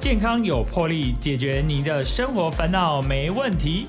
[0.00, 3.88] 健康有魄力，解决你的生活烦恼没问题。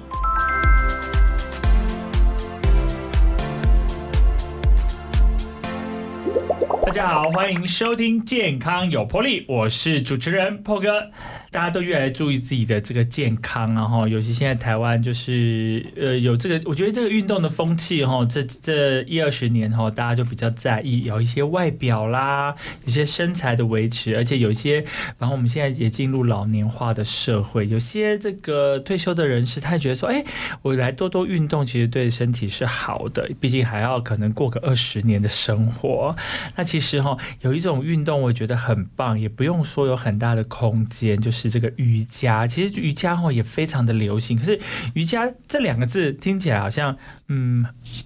[6.83, 11.11] 大家好，欢迎收听《健康有魄力》，我是主持人破哥。
[11.51, 24.85] 大家都越来越注意自己的这个健康啊，哈，尤其现在台湾就是呃有这个，我觉得这个运动的风气哈，这这一二十年哈，大家就比较在意有一些外表啦，有些身材的维持，而且有一些，
[25.17, 30.23] 然后我们现在也进入老年化的社会，有些这个退休的人士，他觉得说，哎，
[30.61, 36.15] 我来多多运动，其实对身体是好的，毕竟还要可能过个二十年的生活。
[36.55, 41.38] 那其实哈，有一种运动我觉得很棒，也不用说有很大的空间，就是。
[41.39, 44.37] 是这个瑜伽，其实瑜伽哦也非常的流行。
[44.37, 44.59] 可是
[44.93, 46.97] 瑜伽这两个字听起来好像
[47.29, 47.65] 嗯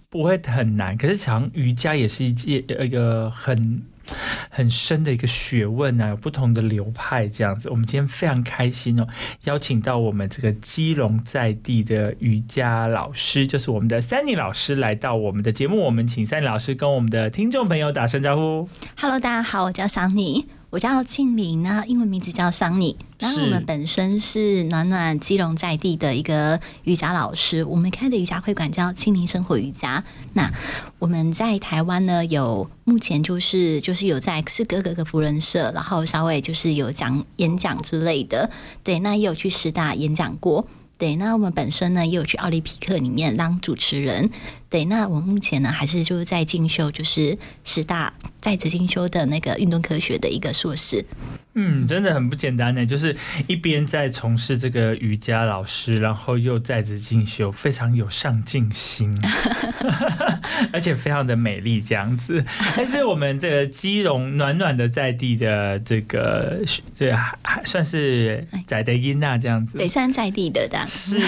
[0.09, 3.81] 不会很难，可是常瑜伽也是一件一个很
[4.49, 7.69] 很深的一个学问啊，有不同的流派这样子。
[7.69, 9.07] 我们今天非常开心哦，
[9.45, 15.81] 邀请到我们这个基隆在地的瑜伽老师，就是我们的三妮老师来到我们的节目。
[15.81, 18.69] 我们请三妮老师跟我们的听众朋友打声招呼。
[18.97, 20.45] Hello，大家好，我叫桑妮。
[20.73, 22.97] 我叫庆玲呢，英文名字叫桑尼。
[23.19, 30.03] 然后我们本身是暖暖基隆在地的一个瑜伽老师，我们开的瑜伽会馆叫庆玲生活瑜伽。
[30.33, 30.51] 那
[30.97, 38.49] 我们在台湾呢，有目前就是就是有在是各个个福人社，然后稍微就是有讲演讲之类的。
[38.83, 40.65] 对，那也有去师大演讲过。
[40.97, 44.31] 对，那我们本身呢也有去奥林匹克里面当主持人。
[44.73, 51.05] 对，那我目前呢还是就是在进修，就是师大在职进修的那个运动科学的一个硕士。
[51.55, 53.15] 嗯，真的很不简单呢，就是
[53.45, 59.15] 一边在从事这个瑜伽老师，然后又在职进修，非常有上进心，
[60.73, 62.43] 而且非常的美丽这样子。
[62.75, 66.59] 但是我们的基隆暖暖的在地的这个，
[66.95, 67.11] 这
[67.43, 70.83] 还算是在的音娜这样子，对，算在地的的。
[70.87, 71.19] 是，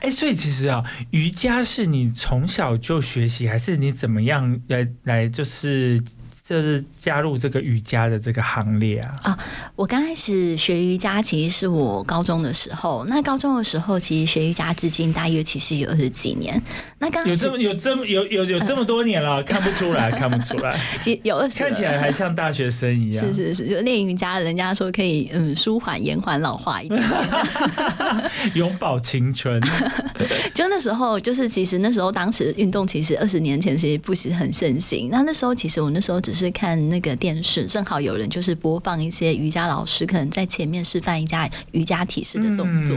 [0.00, 6.02] 哎，所以其实啊，瑜伽是你从从小就学习，还是你怎么样来来就是？
[6.48, 9.12] 就是加入这个瑜伽的这个行列啊！
[9.24, 9.38] 啊，
[9.76, 13.04] 我刚开始学瑜伽其实是我高中的时候。
[13.06, 16.58] 那高中的时候，其实学瑜伽至今大约其实有二十几年。
[17.00, 20.74] 那刚有这么有这么有有有这么多年了，看不出来，看不出来，
[21.22, 23.22] 有二十， 看起来还像大学生一样。
[23.22, 27.02] 是是是，就练瑜伽，人家说可以嗯舒缓延缓老化一点，
[28.56, 29.60] 永葆青春。
[30.54, 35.10] 就那时候，就是其实那时候当时运动其实二十年前其实不是很盛行。
[35.12, 42.96] 那那时候其实我那时候只是是看那个电视，正好有人就是播放一些瑜伽老师可能在前面示范一下瑜伽体式的动作。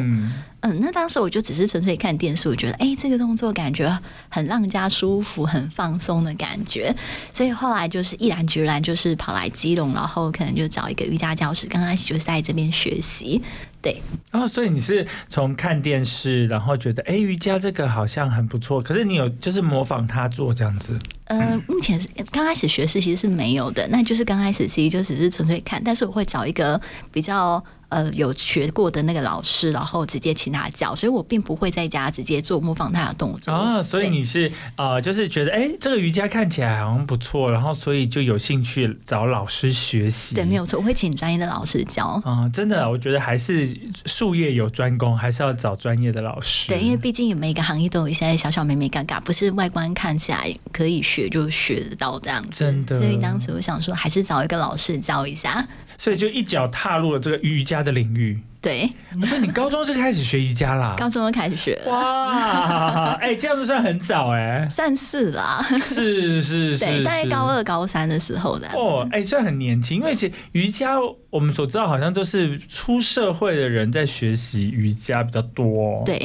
[0.79, 3.89] 那当时我就只是纯粹看电视，我觉得哎，这个动作感觉
[4.29, 6.95] 很让人家舒服、很放松的感觉。
[7.33, 13.41] 所以后来就是毅然决然，就是跑来基隆，然后可能就找一个瑜伽教室，刚开始就是在这边学习。
[13.81, 13.99] 对，
[14.29, 20.99] 然后所以你是从看电视，然后觉得哎，瑜伽这个好像很不错，可是你有就是模仿他做这样子。
[21.23, 26.79] 呃，目前是刚开始学习其实是没有的，那就是刚开始其实就只是纯粹看，但是我会找一个
[27.11, 33.81] 比较呃有学过的那个老师，然后直接请他教，所以我并不会在家直接做模仿他的动作啊。
[33.81, 40.35] 所以你是呃，就是觉得哎，这个瑜伽看起来好像不错，然后所以就有兴趣找老师学习。
[40.35, 42.47] 对，没有错，我会请专业的老师教啊。
[42.53, 43.75] 真的，我觉得还是
[44.05, 46.67] 术业有专攻，还是要找专业的老师。
[46.67, 51.31] 对，因为毕竟每个行业都有一些小小美美尴尬，不是外观看起来可以学。
[51.31, 52.97] 就学得到这样子，真的。
[52.97, 55.65] 所以当时我想说，还是找一个老师教一下。
[56.01, 58.39] 所以就一脚踏入了这个瑜伽的领域。
[58.59, 58.89] 对，
[59.27, 60.95] 所以你高中就开始学瑜伽啦？
[60.97, 61.79] 高中就开始学。
[61.85, 65.63] 哇，哎，这样子算很早哎，算是啦。
[65.79, 68.67] 是是 是，对，大概高二高三的时候的。
[68.73, 70.95] 哦，哎，算很年轻，因为其实瑜伽
[71.29, 76.01] 我们所知道好像都是出社会的人在学习瑜伽比较多。
[76.03, 76.17] 对，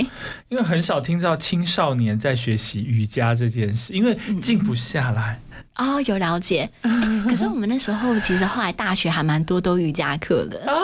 [0.48, 5.38] 因为很少听到青少年在学习瑜伽这件事，因为静不下来。
[5.76, 6.68] 哦，有了解。
[7.28, 10.74] 可是我们那时候其实后来大学还蛮多都瑜伽课的啊。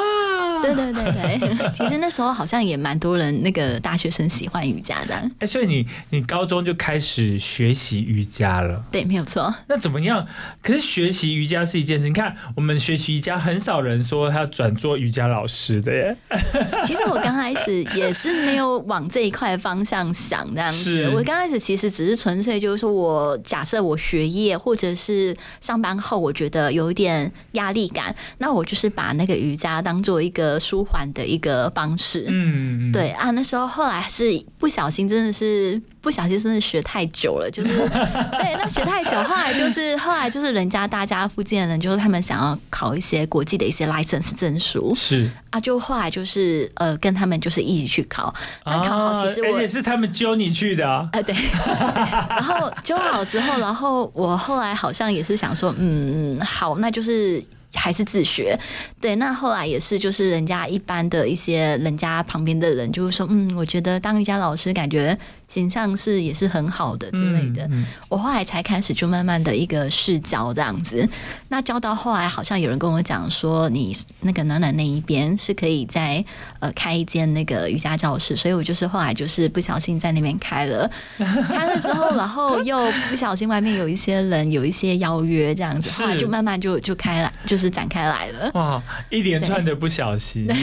[0.63, 5.15] 对对对对， 其实那时候好像也蛮多人那个大学生喜欢瑜伽的。
[5.41, 8.83] 哎，所以你你高中就开始学习瑜伽了？
[8.91, 9.53] 对，没有错。
[9.67, 10.27] 那怎么样？
[10.63, 12.07] 可是学习瑜伽是一件事。
[12.07, 16.17] 你看，我们学习瑜伽，很少人说他要转做瑜伽老师的耶。
[16.85, 21.09] 其实我刚开始也是没有往这一块方向想这样子。
[21.15, 30.52] 我刚开始其实只是纯粹就是说我假设我学业或者是上班后，我觉得有一点压力感，那我就是把那个瑜伽当做一个。
[30.53, 32.27] 个舒缓的一个方式。
[32.29, 34.25] 嗯，对啊，那时候后来是
[34.59, 37.71] 不小心，真的是不小心，真的学太久了，就是
[38.39, 45.31] 对，那学太久，后来就是后来就是人家大家附近的人，就是他们想要考一些国际的一些 license 证书，是。
[45.51, 48.33] 啊，就后来就是呃跟他们就是一起去考，
[48.65, 51.35] 那考好其实而且是他们揪你去的啊，对，
[52.31, 57.43] 然后揪好之后，然后我后来好像也是想说，嗯，好，那就是。
[57.75, 58.59] 还是自学，
[59.01, 65.19] 对，那后来也是，就是人家一般的一些人家旁边的人，就是说，嗯，我觉得当瑜伽老师感觉。
[65.53, 67.69] 形象是也是很好的之类的，
[68.09, 71.07] 我后来才开始就慢慢的一个试教这样子。
[71.49, 76.25] 那教到后来，好像有人跟我讲说，你那个暖暖那一边是可以在
[76.61, 80.91] 呃开一间那个瑜伽教室，所以我就是后来就是不小心在那边开了，
[81.47, 88.51] 开了之后，然后又不小心外面有一些人有一些邀约这样子，后来就慢慢就就开了，就是展开来了。
[88.55, 90.49] 哇，一连串的不小心，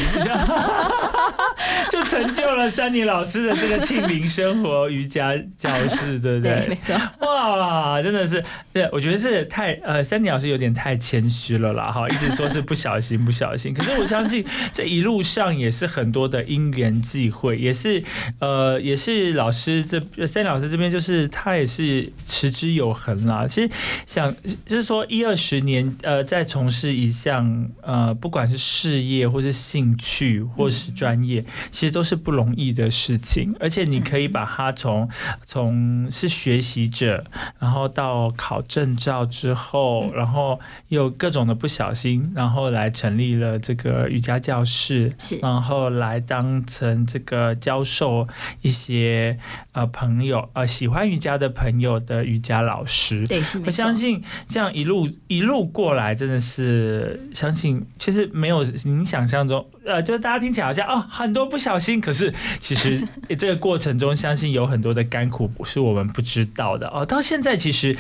[1.92, 4.79] 就成就了三妮老师的这个庆龄生活。
[4.88, 6.68] 瑜伽教室， 对不对？
[6.70, 6.96] 没错。
[7.22, 13.74] 哇，真的是，对，我觉得是太呃，三妮老师有点太谦虚了啦，哈，一直说是不小心，不小心。
[13.76, 18.04] 可是我相信这一路上也是很多的因缘际会，也是
[18.40, 23.48] 呃，也是老师这三妮老师这边就是他也是持之有恒啦。
[23.48, 23.70] 其实
[24.06, 24.34] 想
[24.66, 34.69] 就是说一二十年呃，在从事一项呃，不管是事业或是兴趣或是专业，其实都是不容易的事情，而且你可以把它。
[34.72, 35.10] 从
[35.46, 37.24] 从是学习者，
[37.60, 48.28] 然后到考证照之后，然后又各种的不小心，然后来成立了这个瑜伽教室，是，然后来当成这个教授
[48.62, 49.38] 一些
[49.80, 53.26] 呃朋友呃喜欢瑜伽的朋友的瑜伽老师。
[53.26, 63.02] 对，是我相信这样一路一路过来，真的是相信其实没有您想象中呃，就是大家听起来好像哦很多不小心，可是其实
[63.40, 64.60] 这个过程中，相信有。
[64.60, 67.06] 有很多的甘苦是我们不知道的哦。
[67.06, 67.96] 到现在其实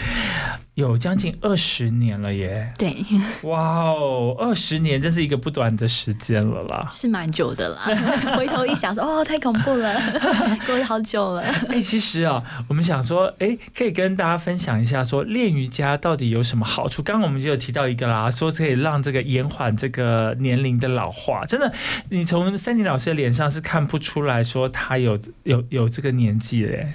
[0.79, 2.67] 有将近二十年了耶。
[2.77, 2.93] 对，
[3.43, 3.59] 哇
[3.91, 7.81] 哦，二十年这是一个不短的时间了啦，是蛮久的啦。
[8.35, 9.93] 回头一想说，哦，太恐怖了，
[10.67, 11.41] 过了好久了。
[11.69, 17.01] 哎，其实啊，我们想说，哎，可以跟大家分享一下，说练瑜伽到底有什么好处？
[17.01, 21.45] 刚刚我们就有提到一个啦，说可以让这个延缓这个年龄的老化。
[21.45, 21.71] 真的，
[22.09, 26.49] 你从三妮老师的脸上是看不出来说他有有有这个年纪。
[26.49, 26.91] 记嘞，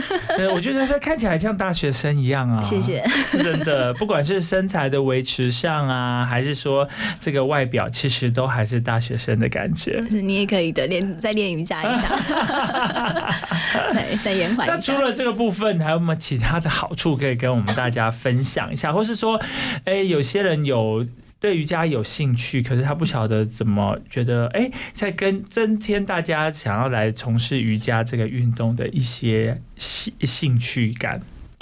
[0.36, 2.62] 对，我觉得他看起来像大学生一样啊。
[2.62, 6.88] 谢谢， 真的，不管是身材的维持上啊，还是说
[7.20, 10.02] 这个外表，其实都还是大学生的感觉。
[10.08, 12.08] 是你也可以的，练再练瑜伽一下，
[13.92, 14.66] 对，再延缓。
[14.66, 18.92] 那除了这个部分，还有没有其他的好处可以跟我们大家分享一下？
[18.92, 19.40] 或是说，
[19.84, 21.06] 哎，有些人有。
[21.42, 31.20] 对瑜伽有兴趣，可是他不晓得怎么觉得，哎，在跟增添大家想要来从事瑜伽这个运动的一些兴兴趣感。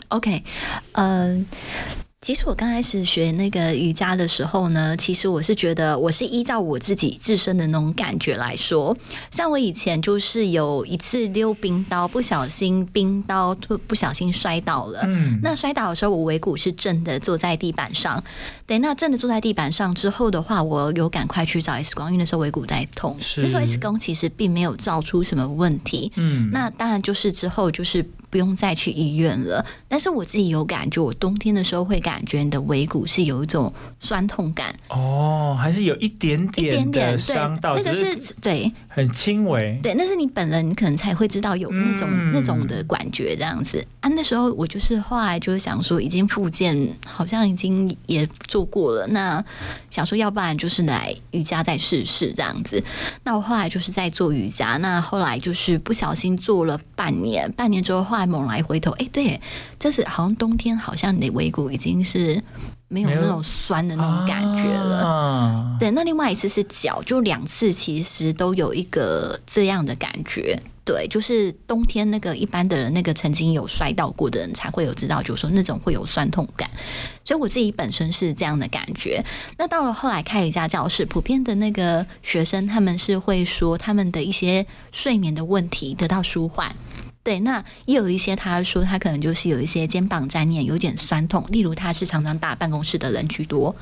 [0.08, 0.42] OK，
[0.92, 1.46] 嗯。
[2.22, 8.94] 其实我刚开始学那个瑜伽的时候呢，其实我是觉得我是依照我自己自身的那种感觉来说。
[9.30, 15.00] 像我以前就是有一次溜冰刀，不小心冰刀不不小心摔倒了。
[15.04, 18.22] 嗯，那摔倒的时候我尾骨是正的，坐在地板上。
[18.66, 23.16] 对，那正的坐在地板上之后的话，我有赶快去找 X 光，因为那时候尾骨在痛。
[23.38, 26.12] 那时候 X 光其实并没有照出什么问题。
[26.16, 28.04] 嗯，那当然就是之后就是。
[28.30, 34.74] 不用再去医院了，但是我自己有感觉，我冬天的时候会感觉你的尾骨是有一种酸痛感。
[34.88, 39.78] 哦，还是有一点点的伤到，那个是对，很轻微。
[39.82, 44.08] 对，那是你本人可能才会知道有那种那种的感觉这样子啊。
[44.08, 49.44] 那时候我就是后来就是想说，已经复健，好像已经也做过了，那
[49.90, 52.82] 想说要不然就是来瑜伽再试试这样子。
[53.22, 58.30] 那我后来就是在做瑜伽，那后来就是不小心做了半年，半年之后后来。
[58.30, 59.40] 猛来回头，哎，对，
[59.76, 62.40] 这是好像冬天，好像你的尾骨已经是
[62.92, 65.76] 没有那种酸的那种感觉了。
[65.78, 70.60] 对，那另外一次是脚，就两次其实都有一个这样的感觉。
[70.82, 76.68] 对，就是冬天那个一般的人，那个曾经有摔倒过的人才会有知道，就是说那种会有酸痛感。
[77.24, 79.24] 所以我自己本身是这样的感觉。
[79.56, 86.74] 那到了后来开瑜伽教室，普遍的那个学生他们是会说他们的一些睡眠的问题得到舒缓。
[87.22, 91.44] 对，那也有一些他说他可能就是有一些肩膀粘念，有点酸痛。
[91.48, 93.76] 例如他是常常打办公室的人居多，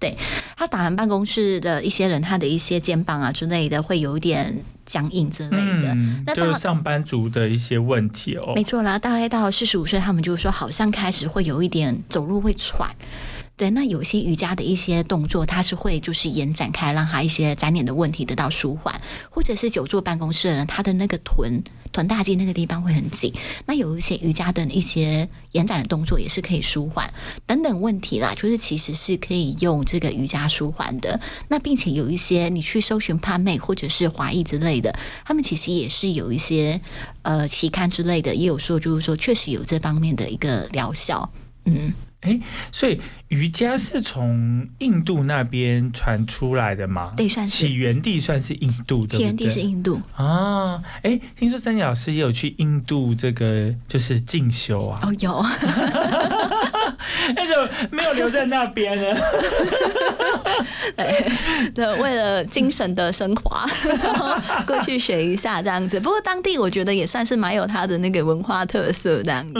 [0.00, 0.16] 对
[0.56, 5.94] 他打完办公室的一些人，他的一些肩膀啊之类的会有一点僵硬之类的。
[6.26, 8.52] 那就是上班族的一些问题哦。
[8.56, 12.90] 没错啦，大概到四十五岁，他们就说好像开始会有一点走路会喘。
[13.62, 19.00] 对，那有些瑜伽的一些动作，它是会就是延展开，让他一些粘连的问题得到舒缓，
[19.30, 23.32] 或者是久坐办公室的人，他的那个臀臀大肌那个地方会很紧，
[23.66, 27.14] 那有一些瑜伽的一些延展的动作也是可以舒缓。
[27.46, 31.20] 等等问题啦，就是其实是可以用这个瑜伽舒缓的。
[31.46, 34.92] 那并且有一些你去搜寻帕妹或者是华裔之类的，
[35.24, 36.80] 他们其实也是有一些
[37.22, 41.30] 呃期刊之类的，也有说就是说确实有这方面的一个疗效，
[41.64, 41.92] 嗯。
[42.22, 42.38] 哎，
[42.70, 43.00] 所以
[43.30, 47.12] 瑜伽是从印度那边传出来的吗？
[47.16, 50.80] 对，算是起源地算是印度，起源地是印度啊。
[51.02, 55.00] 哎，听说三姐老师也有去印度这个就是进修啊？
[55.02, 55.44] 哦，有。
[57.34, 59.02] 那就没有留在那边呢？
[61.74, 63.66] 对，为了精神的升华，
[64.66, 65.98] 过去学一下这样子。
[66.00, 69.54] 不过当地我觉得也算是蛮有它的那个文化特色这样子。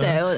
[0.00, 0.36] 对，我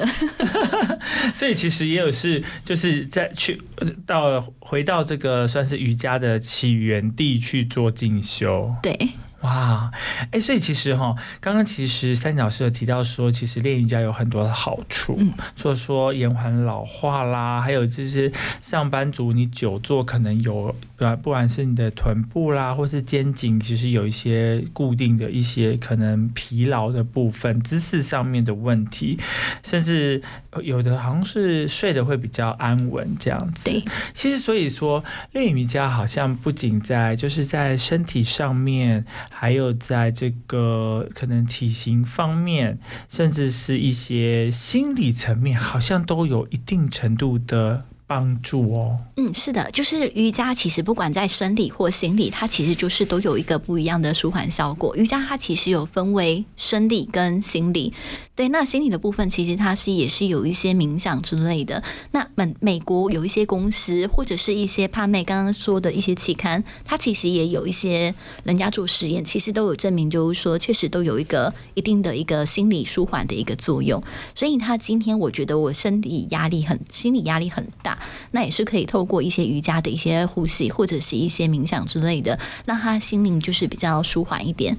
[1.35, 3.61] 所以其实也有是就是在去
[4.07, 8.75] 到回到这个算是瑜伽的起源地去做进修。
[8.83, 9.11] 对。
[9.43, 9.91] 哇，
[10.33, 15.19] 哎，所以其实哈，刚刚其实三角师有提到说，其实练瑜伽有很多的好处，
[15.57, 18.31] 除了说延缓老化啦，还有就是
[18.61, 21.17] 上班族你久坐可能有，对吧？
[21.17, 29.19] 不管是你的臀部啦，或是肩颈，其实有一些固定的一些可能疲劳的部分，姿势上面的问题，
[29.63, 30.21] 甚至
[30.63, 33.65] 有的好像是睡得会比较安稳这样子。
[33.65, 33.83] 对，
[34.13, 39.07] 其实所以说练瑜伽好像不仅在就是在身体上面。
[39.31, 47.87] 还有在这个可能体型方面，甚至是一些心理层面，好像都有一定程度的。
[48.11, 54.97] 帮助哦，嗯，是的，就是瑜伽，其实不管在生理或心理，它其实就是都有一个不一样的舒缓效果。
[54.97, 57.93] 瑜伽它其实有分为生理跟心理，
[58.35, 61.81] 对，那心理的部分其实它是也是有一些冥想之类的。
[62.11, 68.13] 那美美国有一些公司或者是一些帕妹刚刚说的一些期刊，它其实也有一些
[68.43, 74.03] 人家做实验，其实都有证明，就是说确实都有一个一定的一个心理舒缓的一个作用。
[74.35, 78.00] 所以他今天我觉得我身体压力很，心理压力很大。
[78.33, 84.77] 那也是可以透过一些瑜伽的一些呼吸，或者是一些冥想之类的，让他心灵就是比较舒缓一点。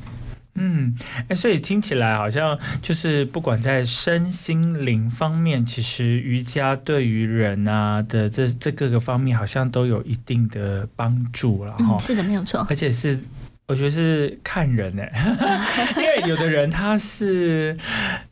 [0.56, 0.94] 嗯，
[1.30, 11.98] 哎，所以听起来好像就是不管在身心灵方面，其实瑜伽对于人啊的这这各个方面，好像都有一定的帮助了哈。
[12.00, 12.68] 是的，没有错。
[12.70, 13.18] 而且是
[13.66, 15.12] 我觉得是看人哎，
[15.96, 17.78] 因为有的人他是，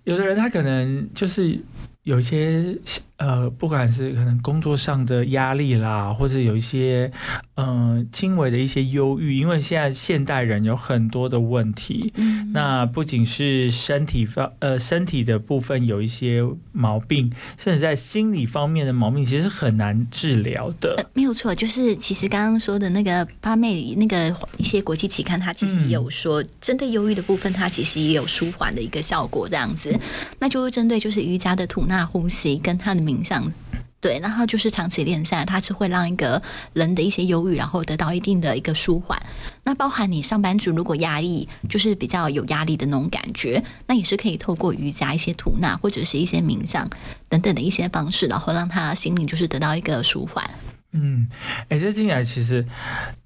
[0.03, 1.58] 有的人他可能就是
[2.03, 2.77] 有一些。
[3.19, 7.11] 呃，不管是可能工作上的压力啦，或者有一些
[7.57, 12.13] 嗯轻微的一些忧郁，因为现在现代人有很多的问题，
[12.53, 21.09] 那不仅是身体方呃身体的部分有一些毛病，甚至在心理方面的毛病，其实很难治疗的。
[21.13, 29.93] 没有错，就是其实刚刚说的那个八妹那个一些国际期刊，它其实有说针对忧郁的部分，它其实也有舒缓的一个效果，这样子，
[30.39, 33.09] 那就是针对就是瑜伽的吐纳呼吸跟它的。
[33.10, 33.51] 冥想，
[34.00, 36.42] 对，然后就是长期练下，它是会让一个
[36.74, 39.20] 人的一些忧郁，然后得到一定的一个舒缓。
[39.63, 46.88] 那包含你上班族如果压力，就是比较有压力的那种感觉，那也是可以透过瑜伽、一些吐纳或者是一些冥想
[47.28, 50.50] 等等的一些方式，然后让他心灵就是得到一个舒缓。
[50.92, 51.28] 嗯，
[51.68, 52.66] 哎，这听起来其实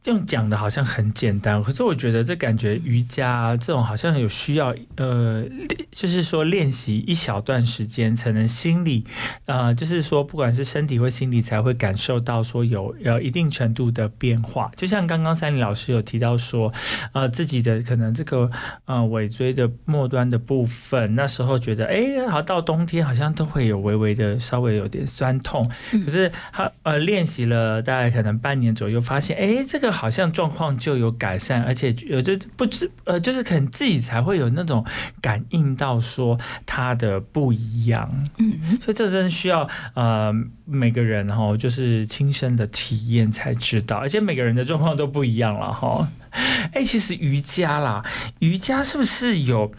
[0.05, 5.45] 用讲的好像很简单，可是我觉得这感觉瑜伽这种好像有需要，呃，
[5.91, 9.05] 就是说练习一小段时间才能心理，
[9.45, 14.71] 呃，就是说不管是身体或心理才会感受到说有呃一定程度的变化。
[14.75, 16.73] 就像刚刚三林老师有提到说，
[17.13, 18.49] 呃，自己的可能这个
[18.85, 25.69] 呃尾椎的末端的部分，那时候觉得哎，好到冬天好像都会有微微的稍微有点酸痛，
[26.05, 27.81] 可是他呃练习了。
[27.83, 34.83] 大概可能半年左右，发现哎，这个好像状况就有改善，而且有就不知呃，就是可能自己才会有那种
[35.21, 40.33] 感应到说他的不一样，嗯，所以这真的需要呃
[40.65, 46.09] 每个人哈，就是亲身的体验才知道，而且每个人的状况都不一样了哈。
[46.73, 48.03] 哎，其实瑜伽啦，
[48.39, 49.71] 瑜伽是不是有？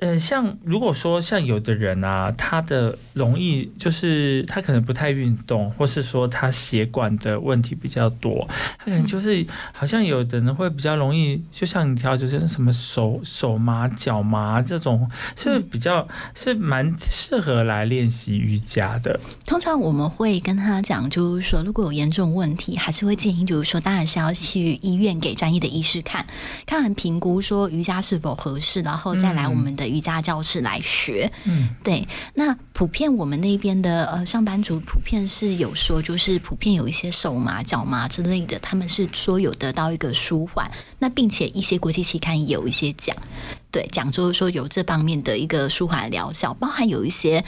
[0.00, 19.20] 呃，像如果说像有的人啊，他的容易就是他可能不太运动，或是说他血管的问题比较多，他可能就是好像有的人会比较容易，就像你挑就是什么手手麻、脚麻这种，是比较是蛮适合来练习瑜伽的。
[19.44, 26.26] 通常我们会跟他讲，就是说如果有严重问题，还是会建议就是说，当然是要去医院给专业的医师看，
[26.64, 29.89] 看完评估说瑜伽是否合适，然后再来我们的。
[29.90, 31.30] 瑜伽教室来学。
[31.44, 32.06] 嗯，对。
[32.34, 40.70] 那普遍我们那边的呃上班族普遍是有说，就是普遍有一些手麻、脚麻之类的，他们是说有得到一个舒缓。
[41.00, 43.16] 那并且一些国际期刊也有一些讲，
[43.70, 47.44] 对，讲就是说有这方面的一个舒缓疗效，包含有一些。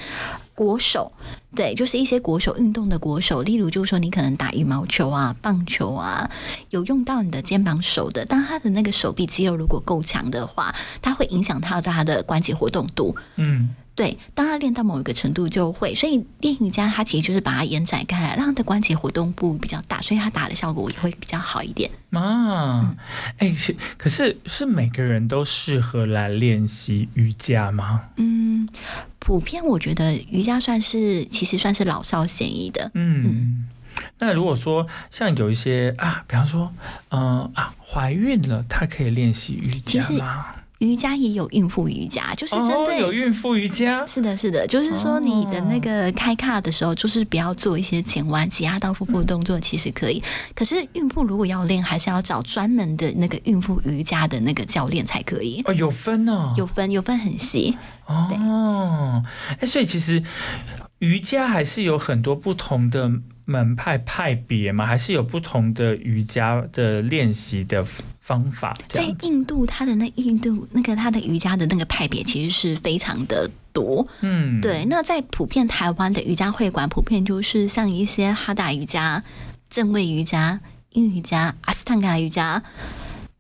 [0.54, 1.12] 国手，
[1.54, 6.30] 对，就是一些国手运动的国手，例如就是说你可能打羽毛球啊、棒球啊，
[6.70, 13.74] 有用到你的肩膀手的，当他的那个手臂肌肉如果够强的话，它会影响他的他的关节活动度，嗯。
[13.94, 21.90] 对，当他练到某一个程度就会，所以练瑜伽它其实就是把它延展开来，让他的关节活动部比较大，所以他打的效果也会比较好一点。
[22.10, 22.96] 啊，
[23.36, 28.00] 哎，是可是是每个人都适合来练习瑜伽吗？
[28.16, 28.66] 嗯，
[29.24, 32.90] 普遍我觉得瑜伽算是其实算是老少咸宜的。
[32.94, 33.68] 嗯，
[34.18, 36.72] 那如果说像有一些啊，比方说，
[37.10, 40.46] 嗯啊，怀孕了，她可以练习瑜伽吗？
[40.80, 44.04] 瑜伽也有孕妇瑜伽，就是针对有孕妇瑜伽。
[44.04, 50.20] 是的，是的，就是说你的那个开卡的时候，就是不要做一些前弯、挤压到腹部的动作，其实可以。
[50.56, 55.62] 可是孕妇如果要练，还是要找专门的那个孕妇瑜伽的那个教练才可以。
[55.66, 57.78] 哦，有分哦，有分，有分很细。
[58.06, 59.24] 哦，
[59.60, 60.22] 哎，所以其实
[60.98, 63.10] 瑜伽还是有很多不同的。
[63.44, 67.84] 门派派别嘛，还是有不同的瑜伽的练习的
[68.20, 68.72] 方法。
[68.88, 74.06] 在印度，它的那印度那个它的瑜伽的那个派别其实是非常的多。
[74.20, 74.84] 嗯，对。
[74.84, 79.24] 那在普遍台湾的瑜伽会馆，普遍就是像一些哈达瑜伽、
[79.68, 82.62] 正位瑜伽、阴瑜伽、阿斯坦卡瑜伽、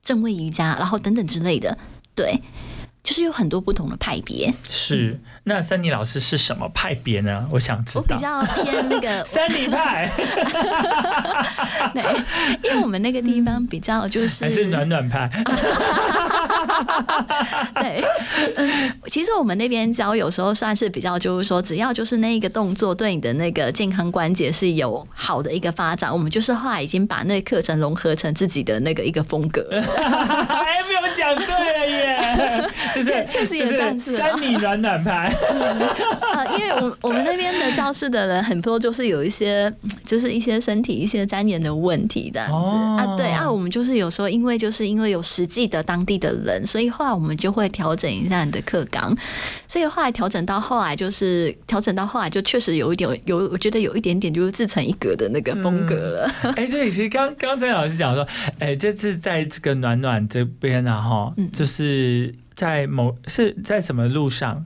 [0.02, 1.78] 正位瑜伽，然后等等之类的。
[2.16, 2.42] 对。
[3.02, 4.52] 就是有很多不同的派别。
[4.70, 7.46] 是，那三妮老师是什么派别呢？
[7.50, 8.02] 我想知道。
[8.08, 10.10] 我比较偏那个 三妮派。
[11.94, 12.02] 对，
[12.62, 15.28] 因为我们那个地方比较就是还是暖暖派。
[17.80, 18.04] 对，
[18.56, 29.66] 嗯，其实我们那边教有时候算是比较，就是说只要就是那一个动作对你的那个健康关节是有好的一个发展，我们就是后来已经把那课程融合成自己的那个一个风格。
[29.72, 32.70] 哎，没有讲对了耶！
[33.04, 35.32] 确确实也算是三米暖暖牌，
[36.32, 39.72] 啊，因为我我们那边的教室的人很多，就是有一些
[40.04, 49.16] 就是一些身体一些粘连的问题这样子啊，对啊，我们就是有时候因为就是因为有实际的当地的人，所以后来我们就会调整一下你的课纲，
[49.68, 56.30] 所以后来调整到后来就是调整到后来就确实有一点有，我觉得有一点点就是自成一格的那个风格了。
[56.56, 58.26] 哎，对，其实刚刚才老师讲说，
[58.58, 62.32] 哎，这次在这个暖暖这边啊，哈，就是。
[62.54, 64.64] 在某是在什么路上？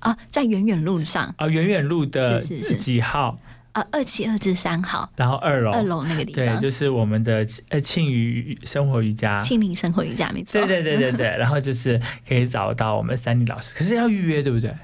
[0.00, 0.16] 啊？
[0.28, 1.34] 在远远路上。
[1.38, 3.38] 啊，远远路的几号？
[3.72, 3.86] 啊？
[3.92, 5.70] 二七二至三号，然后二楼。
[5.70, 14.74] 二楼那个地方，对，就是我们的呃庆余生活瑜伽，庆龄生活瑜伽，没错，对对对对对， 然后就是可以找到我们三妮老师，可是要预约，对不对？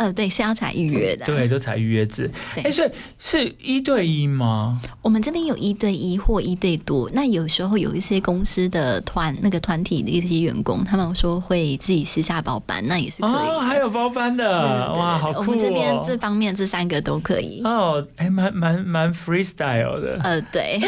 [0.00, 2.30] 呃，对，是要采预约的，对，都采预约制。
[2.56, 4.80] 哎，所以是一对一吗？
[5.02, 7.10] 我们这边有一对一或一对多。
[7.12, 13.30] 那有时候有一些公司的团，那个团体的一些员工，他们说会自己私下包班，那也是可以。
[13.30, 15.40] 哦，还有包班的，哇，好酷！
[15.40, 17.60] 我们这边这方面这三个都可以。
[17.62, 20.18] 哦，哎，蛮蛮蛮 freestyle 的。
[20.22, 20.80] 呃，对。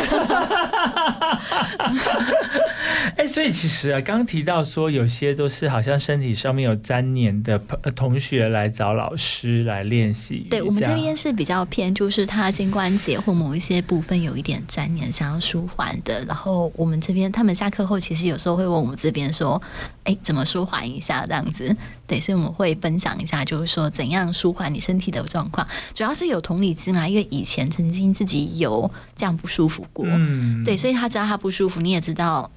[3.16, 7.58] 哎，所以其实啊，刚提到说有些都是好像身体上面有粘黏的
[7.94, 9.12] 同学来找老。
[9.14, 16.24] 师来练习，对我们这边是比较偏，就是他肩关节或某一些部分有一点粘黏，想要舒缓的。
[16.24, 19.62] 然后我们这边他们下课后，其实有时候会问我们这边说
[20.04, 25.64] ：“哎，怎么舒缓一下？”这样子，对，所以我们会分享一下，就是说怎样舒缓你身体的状况。
[25.94, 32.50] 主要是有同理心啦，因为以前曾经自己有这样不舒服过，嗯，对，所以他知道他不舒服，你也知道。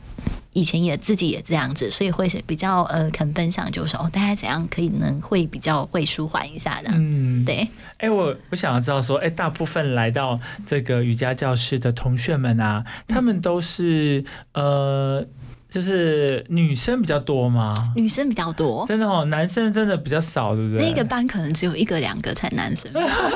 [0.54, 6.90] 以前也自己也这样子，所以会是比较呃肯分享，就是说，大家怎样可以能会比较会舒缓一下的。
[6.94, 7.68] 嗯，对。
[7.98, 14.24] 哎，我我想要知道说，哎，大部分来到这个瑜伽教室的同学们啊，他们都是
[14.54, 15.26] 呃。
[15.76, 17.74] 就是女生比较多吗？
[17.98, 20.88] 女生比较多，真的哦，男生真的比较少，对不对？
[20.88, 22.90] 那个班可能只有一个两个才男生。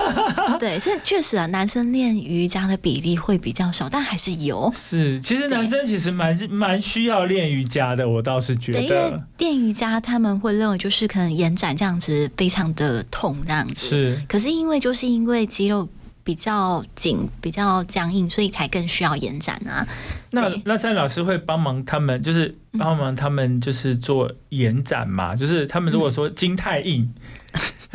[0.58, 4.71] 对，所以确实啊，男生练瑜伽的比例会比较少，但还是有。
[4.73, 8.82] 是，其实男生其实蛮蛮需要练瑜伽的，我倒是觉得。
[8.82, 14.21] 因为练瑜伽他们会认为就是可能延展这样子非常的痛这样子，是。
[14.30, 15.86] 可是因为就是因为肌肉
[16.23, 19.86] 比较紧、比较僵硬，所以才更需要延展啊。
[20.32, 27.12] 那那三老师会帮忙他们，就是帮忙他们就是做延展嘛，就是他们如果说筋太硬，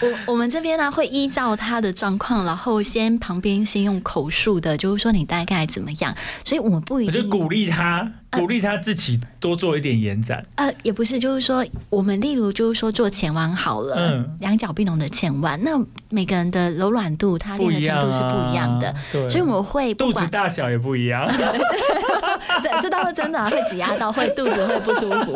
[0.00, 10.44] 我我们这边呢会依照他的状况，然后先旁边先用口述的，就是说你大概怎么样，所以我们不一定我就鼓励他，鼓励他自己多做一点延展。
[10.54, 14.36] 呃，也不是，就是说，我们例如就是说做前弯好了，嗯。
[14.40, 15.70] 两脚并拢的前弯，那
[16.10, 18.94] 每个人的柔软度，他练的程度是不一样的，
[19.28, 21.30] 所以我们会不肚子管大小也不一样。
[22.62, 25.32] 这这倒是真的、啊，会挤压到，会肚子会不舒服。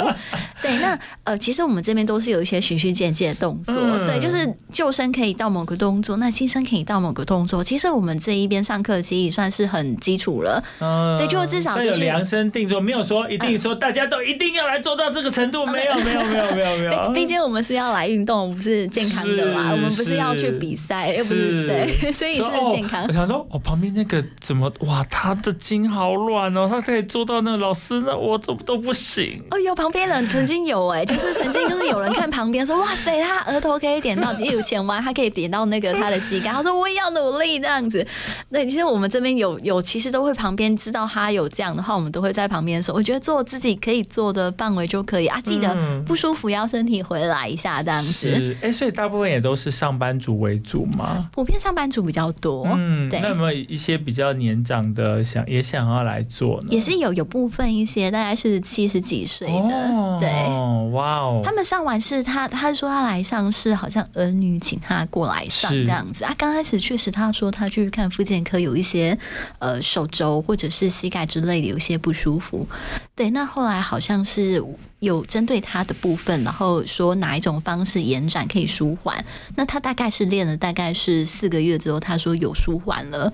[0.61, 7.63] 对，那呃，其实我们这边都是有一些循序渐进的动作，嗯对，就是救生可以到某个动作，那新生可以到某个动作。
[7.63, 17.13] 其实我们这一边上课其实也算是很基础了，嗯，对就至少就是量身定做，没有说一定说大家都一定要来做到这个程度，没有，没有，没有，没有，没有。
[17.13, 23.13] 毕竟我们是要来运动，不是健康的嘛，我们不是要去比赛，又不是是对， 所以是健康我。
[23.13, 29.41] 想说，我旁边那个怎么哇，他的筋好软哦，他可以做到那个老师，那我怎么都不行。
[29.51, 38.05] 哦，有旁边人曾经有哎、就是曾经就是有人看旁边说，哇塞，他额头可以点到，例如前弯，他可以点到那个他的膝盖，他说我也要努力这样子。
[38.51, 48.35] 对，其实我们这边有 有，其实都会旁边知道他有这样的话，我们都会在旁边说，我觉得做自己可以做的范围就可以啊，记得嗯不舒服要身体回来一下这样子。
[48.35, 51.29] 是，哎、所以大部分也都是上班族为主嘛。
[51.33, 56.69] 普遍上班族比较多，嗯，对那有没有一些比较年长的想也想要来做呢？
[56.71, 60.31] 也是有有部分一些大概是七十几岁的，哦、对。
[60.93, 66.35] 哇哦，他们上完是他，他说他来上是好像儿女请他过来上这样子啊。
[66.39, 69.19] 刚开始确实他说他去看复健科有一些
[69.59, 72.67] 呃手肘或者是膝盖之类的有一些不舒服，
[73.15, 73.29] 对。
[73.31, 74.63] 那后来好像是
[75.01, 79.23] 有针对他的部分，然后说哪一种方式延展可以舒缓。
[79.57, 83.31] 那他大概是练了大概是四个月之后，他说有舒缓了，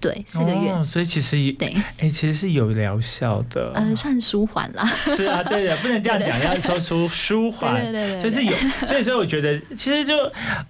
[0.00, 0.70] 对，四个月。
[0.70, 3.72] 哦，所以其实也对，哎、其实是有疗效的。
[3.74, 4.84] 呃，算舒缓啦。
[5.16, 8.52] 是啊，对的，不能这样讲，要说出舒缓，对对对对就是有，
[8.86, 10.14] 所以说我觉得其实就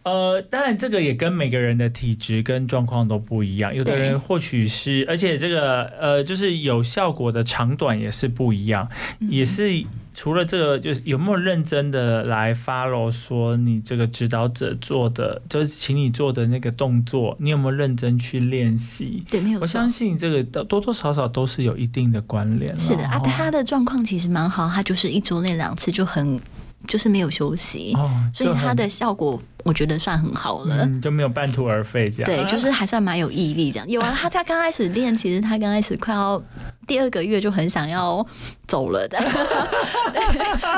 [0.03, 8.89] 呃，当然这个也跟每个人的体质跟状况都不一样，有的人或许是，而且这个呃，就是有效果的长短也是不一样，
[9.21, 9.85] 嗯也是。
[10.18, 19.22] 除了这个，就是有没有认真的来 follow 说你这个指导者做的，就是请你做的那个动作，你有没有认真去练习？
[19.31, 19.90] 对，没有错我相。
[19.90, 22.81] 信这个多多少少都是有一定的关联了。
[22.81, 26.40] 是的啊，哦他的状况其实蛮好，他就是一周练两次就很，
[26.87, 30.85] 就是没有休息，哦，所以他的效果我觉得算很好了。
[30.85, 32.25] 嗯，就没有半途而废这样。
[32.25, 33.88] 对，就是还算蛮有毅力这样。
[33.88, 36.40] 有啊，他他刚开始练，其实他刚开始快要
[36.87, 38.25] 第二个月就很想要
[38.66, 39.18] 走了的，
[40.12, 40.20] 对，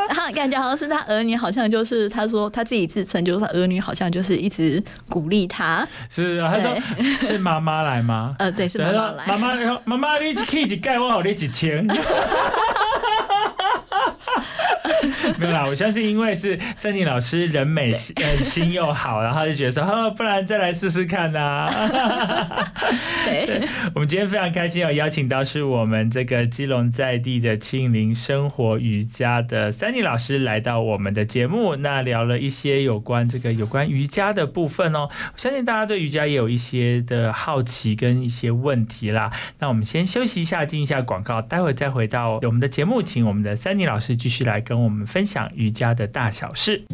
[0.09, 6.75] 然后感觉好像是他儿女，好像就是他说他自己自称，就是他儿女好像就是一直鼓励他，是啊，他说
[7.23, 8.35] 是妈妈来吗？
[8.39, 11.87] 呃，对，是对妈妈来，妈妈，妈妈，你可以一盖，我好你几千。
[15.39, 21.67] 没有啦，我相信，因为是森尼老师人美心呃心又好，然后就觉得说，啊，不然再来试试看 呐、
[23.25, 35.09] 对，我们今天非常开心有邀请到是我们这个基隆在地的庆龄生活瑜伽的三妮老师来到我们的节目，那聊了一些有关这个有关瑜伽的部分哦。
[35.11, 39.31] 我相信大家对瑜伽也有一些的好奇跟一些问题啦。
[39.59, 46.85] 那我们先休息一下，进一下广告，待会再回到我们的节目，请我们的三妮老师继续来跟我们分享瑜伽的大小事。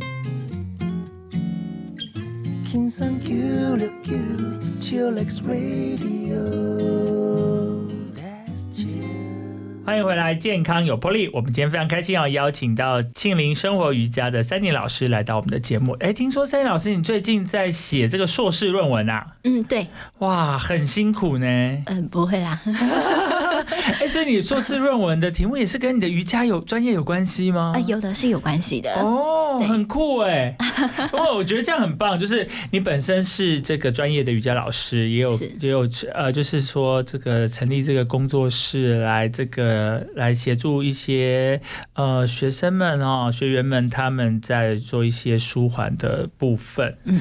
[9.86, 11.28] 欢迎回来，健康有魄力。
[11.30, 15.92] 我们今天非常开心要邀请到庆龄生活瑜伽的三妮老师来到我们的节目。
[16.00, 19.26] 哎，听说三妮老师你最近在写这个硕士论文啊？
[19.44, 19.86] 嗯，对，
[20.20, 21.46] 哇，很辛苦呢。
[21.84, 22.58] 嗯，不会啦，
[24.00, 27.74] 哎，所以你硕士论文的题目也是跟你的瑜伽有专业有关系吗？
[27.76, 30.56] 啊，有的是有关系的，哦，很酷哎！
[31.12, 39.73] 不过我觉得这样很棒，就是你本身是这个专业的瑜伽老师，也有也有呃，就是说这个成立这个工作室来这个
[40.14, 41.60] 来协助一些
[41.94, 46.96] 呃学生们哦学员们他们在做一些舒缓的部分。
[47.04, 47.20] 嗯，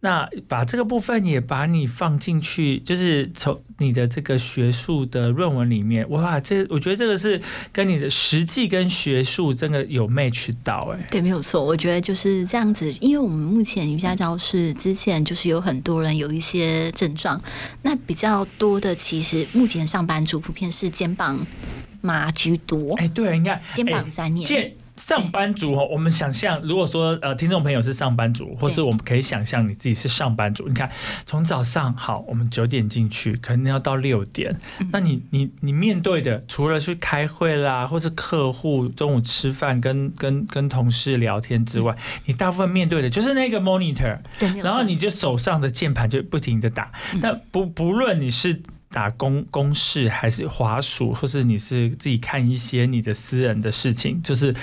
[0.00, 7.40] 那把这个部分也把你放进去，就是从你的这个学术的论文里面，哇，这我觉得这个是
[7.72, 11.64] 跟你的实际跟学术真的有 match 到哎、对，没有错。
[11.64, 17.40] 我觉得就是这样子，因为我们目前瑜伽教室之前就是有很多人有一些症状，
[17.82, 21.44] 那比较多的其实目前上班族普遍是肩膀
[22.02, 24.46] 麻居多，哎、对，你看肩膀哎三年。
[24.46, 30.88] 肩上班族哦，我们想象，如果说呃，听众朋友是上班族，或是我们可以想象你自己是上班族，你看
[31.24, 34.54] 从早上好，我们九点进去，可能要到六点，
[34.92, 54.54] 那你你你面对的除了去开会啦，或是客户中午吃饭跟跟跟同事聊天之外，你大部分面对的就是那个 monitor，对，然后你就手上的键盘就不停的打，那不不论你是打公公式还是滑鼠，或是你是自己看一些你的私人的事情，就是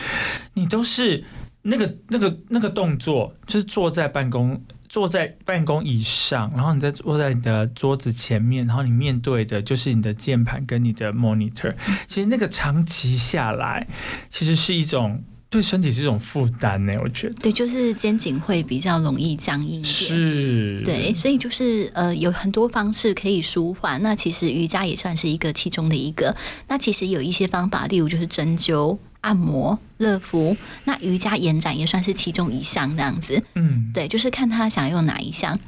[0.54, 1.24] 你都是
[1.64, 4.64] 那个那个那个动作，就是坐在办公。
[4.90, 11.76] 坐在办公椅上，然后你在坐在你的桌子前面，然后你面对的就是你的键盘跟你的 monitor。
[12.08, 13.88] 其实那个长期下来，
[14.30, 16.94] 其实是一种对身体是一种负担呢。
[17.04, 19.86] 我觉得对，就是肩颈会比较容易僵硬一点。
[19.86, 24.02] 是，对，所以就是呃，有很多方式可以舒缓。
[24.04, 26.36] 那其实瑜伽也算是一个其中的一个。
[26.68, 30.56] 那其实有一些方法，例如就是针灸、按摩、热敷。
[30.84, 33.44] 那瑜伽延展也算是其中一项这样子。
[33.56, 35.60] 嗯，对，就是看他想用哪一项。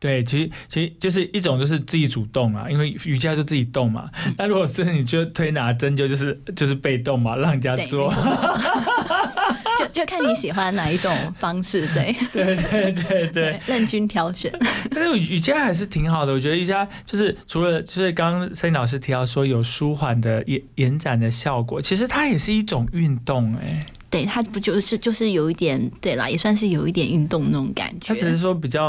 [0.00, 4.08] 对，其实其实就是一种就是自己主动啊，因为瑜伽就自己动嘛。
[4.26, 8.12] 嗯那如果是你就推拿针灸，就是就是被动嘛，让人家，做
[9.78, 11.86] 就就看你喜欢哪一种方式。
[11.88, 14.52] 对对对对对，，任君挑选。
[14.90, 16.32] 但是瑜伽还是挺好的。
[16.32, 28.06] 我觉得瑜伽就是除了就是刚刚森老师提到说有舒缓的延延展的效果，其实它也是一种运动哎、对，它不就是就是有一点对啦，也算是有一点运动那种感觉。
[28.08, 28.82] 它只是说比较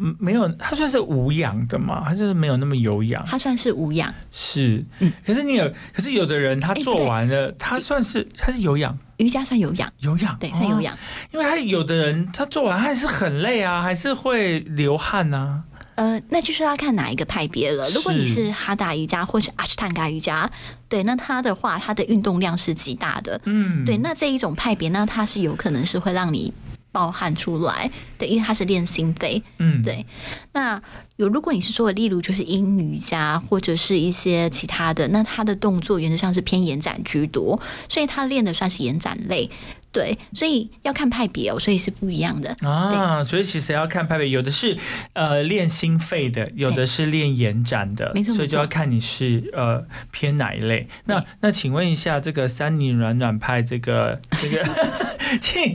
[0.00, 3.24] 嗯没有，它算是无氧的嘛，还是没有那么有氧？
[3.28, 10.98] 它算是无氧，是，嗯可是你有，可是有的人他做完了，他算是他是有氧，瑜伽算有氧，有氧，对，算有哦氧。
[11.32, 15.62] 因为他有的人他做完还是很累啊，还是会流汗啊。
[16.00, 17.86] 呃，那就是要看哪一个派别了。
[17.90, 20.50] 如果你是是哈达瑜伽或是阿斯坦嘎瑜伽，
[20.88, 23.38] 对，那它的话，它的运动量是极大的。
[23.44, 26.54] 嗯，对，那这一种派别呢，它是有可能是会让你
[26.90, 29.42] 暴汗出来，对，因为它是练心肺。
[29.58, 30.06] 嗯，对
[30.52, 30.82] 那
[31.16, 37.60] 有，如果你是说的，例如就是阴瑜伽或者是一些其他的，那它的动作原则上是偏延展居多，
[37.90, 39.50] 所以它练的算是延展类。
[39.92, 42.56] 对，所以要看派别哦，所以是不一样的。
[42.60, 44.76] 啊，所以其实要看派别，有的是
[45.14, 50.86] 呃练心肺的，有的是练延展的，没错所以就要看你是呃偏哪一类。
[51.06, 54.64] 那那请问一下，这个三尼软软派这个这个，
[55.42, 55.74] 请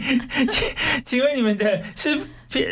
[0.49, 0.67] 请
[1.06, 2.17] 请问你们的是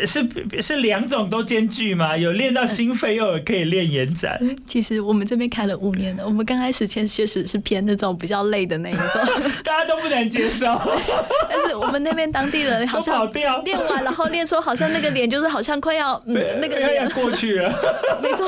[0.05, 0.27] 是
[0.61, 2.15] 是两种都兼具吗？
[2.17, 4.39] 有练到心肺，又有可以练延展？
[4.65, 9.03] 其实我们这边开了五年了，我们刚开始确确实是偏那种比较累的那一种，
[9.63, 10.65] 大家都不能接受，
[11.49, 17.73] 但是我们那边当地人好像掉，练完，然后练出好像那个脸就是好像快要嗯那个要要脸，过去了。
[18.21, 18.47] 没错。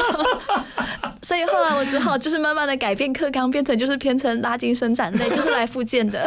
[1.21, 6.19] 所以后来我只好就是慢慢的改变课纲，变成就是偏成拉筋伸展类，就是来复健的，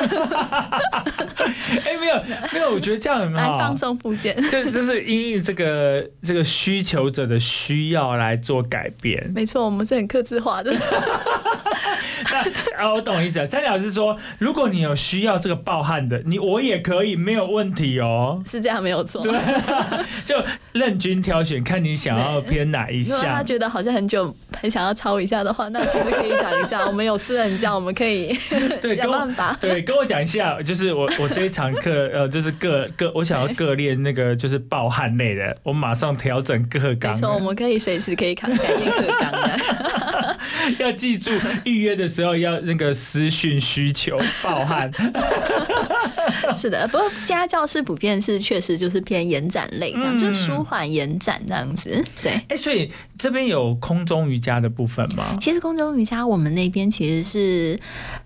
[1.86, 2.20] 哎，没有
[2.52, 3.76] 没有，我觉得这样很好来放。
[3.78, 4.36] 松复健。
[4.50, 9.30] 这这是因应这个这个需求者的需要来做改变。
[9.34, 10.72] 没错，我们是很克制化的。
[12.30, 12.38] 那
[12.76, 13.46] 啊，我懂意思了。
[13.46, 18.40] 三老师说，如果你有需要这个暴汗的，你我也可以，没有问题哦。
[18.44, 19.22] 是这样没有错。
[19.22, 19.32] 对
[20.24, 20.37] 就
[20.72, 23.42] 任君挑选，看你想要偏哪一如果他。
[23.48, 28.37] 觉得好像很久很想要抄一下的话，那其实可以讲一下，我们有私人教，我们可以
[28.82, 29.56] 对，想办法。
[29.58, 37.18] 对，跟我讲一下，就是我我这一堂课，呃，就是各各，我想要各练那个就是暴汗类的，我马上调整各纲没。
[37.18, 39.59] 错，我们可以随时可以改改变课纲的。
[40.79, 41.31] 要记住，
[41.64, 44.90] 预约的时候要那个私讯需求暴汗。
[46.55, 52.05] 是的，不过家教是普遍是确实就是偏延展类，这样、嗯就是舒缓延展这样子。
[52.22, 55.37] 对，哎、所以这边有空中瑜伽的部分吗？
[55.40, 57.81] 其实空中瑜伽我们那边其实是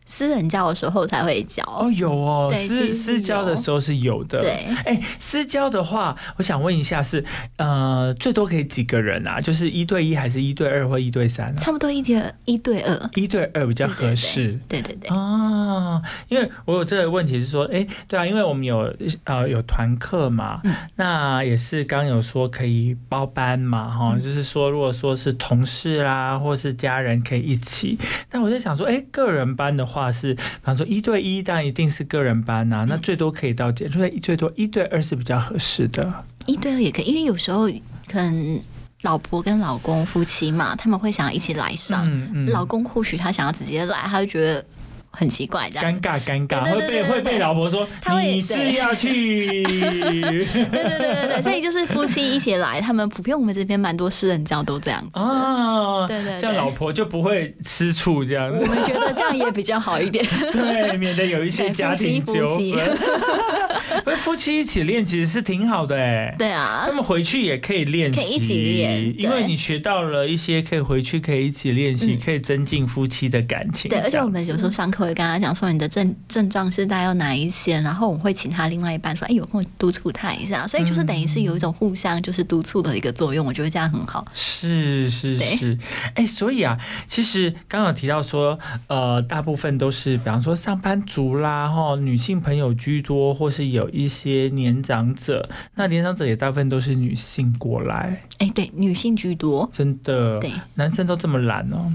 [0.05, 1.64] 私人教的时候才会教。
[1.66, 4.40] 哦，有哦，私私教的时候是有的。
[4.40, 4.50] 对，
[4.85, 7.24] 哎、私教的话，我想问一下是，
[7.57, 9.40] 呃，最多可以几个人啊？
[9.40, 11.57] 就是一对一，还是一对二或一对三啊？
[11.57, 14.61] 差不多一点一对二，一对二比较对对合适。
[14.68, 18.92] 对对对，哦，因为我有这个问题是说，哎、对啊，因为我们有
[19.24, 27.98] 呃有团课嘛，嗯那也是刚有说可以包班嘛，哈、嗯就是说如果说是同事啦或是家人可以一起，
[28.30, 36.10] 但我在想说，哎、个人班的话是，比方说一对一，当然一定是个人班呐、嗯那最多可以到几，所以最多一对二是比较合适的。
[36.46, 37.68] 一对二也可以，因为有时候
[38.08, 38.60] 可能
[39.02, 42.08] 老婆跟老公夫妻嘛，他们会想要一起来上。
[42.10, 44.64] 嗯嗯老公或许他想要直接来，他就觉得
[45.12, 45.81] 很奇怪的。
[45.81, 55.18] 尴尬尴尬，会被会被老婆说他会你是要去， 对对对对对，所以就是夫妻一起来，他们普遍我们这边蛮多私人教都这样子。
[55.18, 56.40] 啊，对对对。
[56.40, 60.22] 这样老婆就不会吃醋这样子，我们觉得这样也比较好一点。
[60.53, 64.16] 对，免得有一些家庭纠纷。
[64.16, 64.83] 夫妻一起。
[64.83, 66.83] 练其实是挺好的哎，对啊。
[66.85, 72.18] 他，们回去也可以练习，可以一起练因为你学到了一些，可以回去可以一起练习，嗯。
[72.25, 73.88] 可以增进夫妻的感情。
[73.88, 84.26] 对，而且我们有时候上课会跟他讲说你的症症状是大概有哪一些，然后我们会请他另外一半说，哎，有空督促他一下，所以就是等于是有一种互相就是督促的一个作用，我觉得这样很好。
[84.32, 85.78] 是是是，
[86.14, 99.68] 哎、所以啊，其实刚刚有提到说，呃，大部分都是，比方说上班族啦，哈，女性朋友居多，或是有一些年长者，那年长者也大部分都是女性过来，哎，对，女性居多。
[99.72, 101.92] 真的，对，男生都这么懒哦，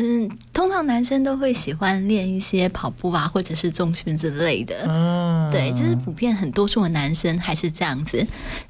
[0.00, 4.86] 嗯，通常男生都会喜欢练一些跑步啊，或者是重训之类的。
[4.86, 8.24] 嗯，对，这是普遍很多数的男生还是这样子。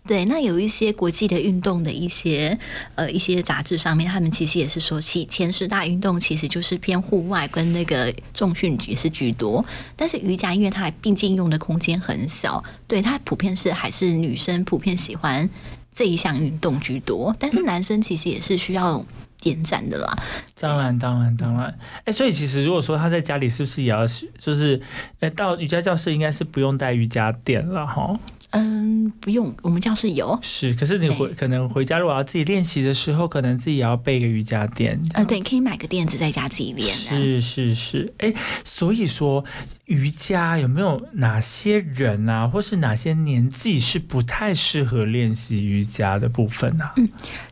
[0.07, 2.59] 对，那有一些国际的运动的一些
[2.95, 9.62] 呃一些杂志上面，他们其实也是说，其前十大运动其实就是偏户外跟那个重训也是居多。
[9.95, 15.49] 但是瑜伽因为它毕竟用的空间很小，对它普遍是还是女生普遍喜欢
[15.93, 19.05] 这一项运动居多，但是男生其实也是需要
[19.44, 20.12] 延展的啦。
[20.61, 21.79] 当然，当然，当然。
[22.05, 24.81] 哎、所以其实如果说他在家里，是不是也要就是，
[25.20, 28.18] 呃，到瑜伽教室应该是不用带瑜伽垫了哈？
[28.51, 30.39] 嗯，不用，我们教室有。
[30.43, 34.99] 是，可是你回可能回家如果要自己练习的时候，可能自己也要备个瑜伽垫。
[35.13, 37.11] 呃，对，可以买个垫子在家自己练的。
[37.11, 38.33] 是是是，哎、
[38.65, 39.45] 所以说
[39.85, 46.95] 瑜伽有没有哪些人啊，或是哪些年纪是不太适合练习瑜伽的部分呢啊？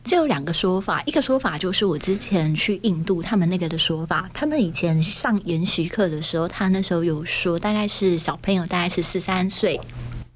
[0.03, 9.79] 这有两个说法，一个说法就是我之前去印度，他们那个的说法，他们以前上研习课的时候，他那时候有说，大概是小朋友大概是十三岁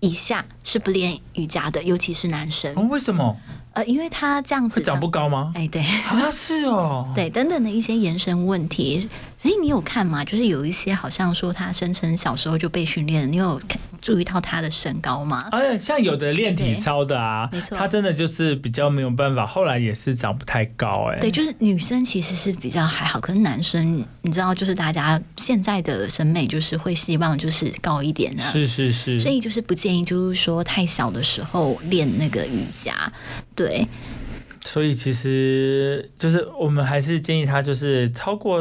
[0.02, 3.38] 以下是不练瑜伽的，尤其是男生，哦，为什么
[3.74, 5.54] 呃，因为他这样子会长不高吗？
[5.56, 9.08] 哎，对啊，是哦， 对，等等的一些延伸问题。
[9.42, 10.26] 所以你有看吗？
[10.26, 15.48] 就是有一些好像说他声称小时候就被训练，你有看注意到他的身高吗？
[15.52, 17.78] 而且像有的练体操的啊，没错。
[17.78, 33.12] 他真的就是比较没有办法，后来也是长不太高哎、对，就是女生其实是比较还好，可是男生你知道，就是大家现在的审美就是会希望就是高一点的，是是是，所以就是不建议就是说太小的时候练那个瑜伽，
[33.56, 33.88] 对
[34.64, 38.60] 所以其实就是我们还是建议他就是超过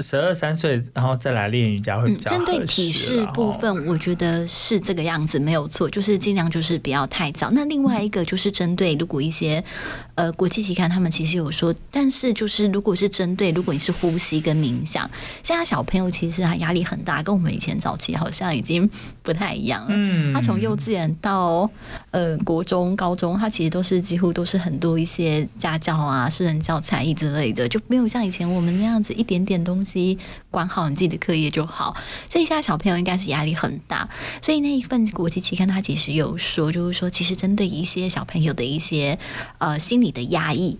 [0.00, 7.50] 十二三岁，然后再来练瑜伽会比嗯，较针对体式部分，我觉得是这个样子没有错，就是尽量就是不要太早。
[7.52, 9.64] 那另外一个就是针对如果一些
[10.16, 15.10] 呃国际期刊他们其实有说，但是就是如果是针对如果你是呼吸跟冥想，
[15.42, 18.88] 现在小朋友其实他压力很大，跟我们以前早期好像已经
[19.22, 19.88] 不太一样了。
[19.90, 21.68] 嗯他从幼稚园到
[22.10, 30.18] 呃国中、高中，他其实都是几乎都是很多一些些家教啊、私人教才艺之类的，就没有像以前我们那样子一点点东西
[30.50, 31.96] 管好你自己的课业就好。
[32.28, 34.08] 所以现在小朋友应该是压力很大。
[34.42, 39.18] 所以那一份国际期刊，它其实有说，就是说其实针对一些小朋友的一些
[39.58, 40.78] 呃心理的压抑、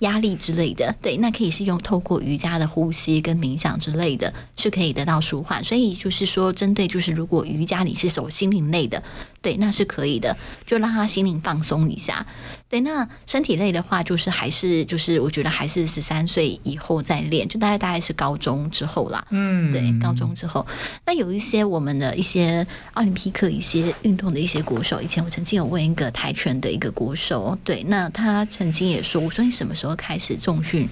[0.00, 5.64] 压力之类的，对，那可以是用透过瑜伽的呼吸跟冥想之类的，是可以得到舒缓。
[5.64, 9.02] 所以就是说，针对就是如果瑜伽你是走心灵类的，
[9.42, 12.26] 对，那是可以的，就让他心灵放松一下。
[12.68, 19.26] 对，那身体类的话，就是还是就是我觉得还是十三岁以后再练，就大概大概是高中之后啦。
[19.30, 20.64] 嗯对，高中之后，
[21.04, 30.88] 那有一些我们的一些奥林匹克一些运动的一些国手，以前我曾经有问一个跆拳的一个国手，对，那他曾经也说，我说你什么时候开始重训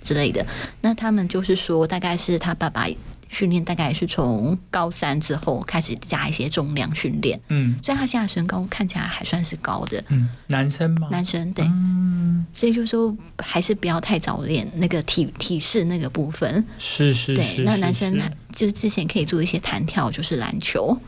[0.00, 0.46] 之类的？
[0.80, 2.86] 那他们就是说，大概是他爸爸
[3.28, 11.08] 训练，大概是从高三之后开始加一些重量训练，嗯所以他现在身高看起来还算是高的嗯，男生吗？
[11.10, 16.64] 男生，对，嗯，所以就说还是不要太早练那个体体式那个部分。
[16.78, 20.98] 是是对，是，那男生他就是之前可以做一些弹跳，就是篮球。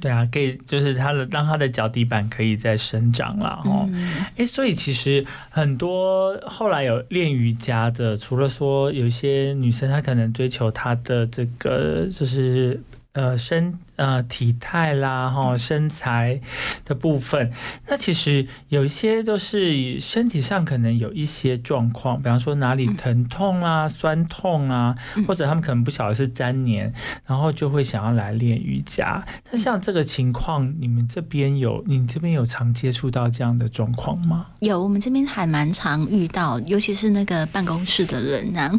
[0.00, 3.60] 对啊，可以就是它的让它的脚底板可以再生长了。
[3.64, 3.88] 哦。
[3.92, 12.80] 嗯，哎、所以其实很多后来有练瑜伽的，除了说有一些女生她可能追求她的这个就是
[13.12, 16.40] 呃身呃体态啦哈身材
[16.84, 17.50] 的部分，
[17.88, 25.24] 那其实有一些都是身体上可能有一些状况，比方说哪里疼痛啊、酸痛啊，嗯。
[25.24, 26.92] 或者他们可能不晓得是粘黏，
[27.26, 29.24] 然后就会想要来练瑜伽。
[29.50, 34.46] 那像这个情况，你们这边有你这边有常接触到这样的状况吗？
[34.60, 38.70] 有我们这边还蛮常遇到，尤其是那个办公室的人呢、